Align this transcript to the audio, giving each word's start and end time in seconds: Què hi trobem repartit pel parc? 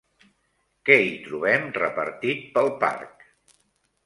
Què 0.89 0.95
hi 1.03 1.11
trobem 1.27 1.67
repartit 1.77 2.43
pel 2.57 2.73
parc? 2.87 3.31